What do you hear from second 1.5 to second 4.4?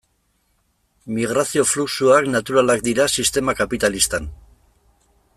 fluxuak naturalak dira sistema kapitalistan.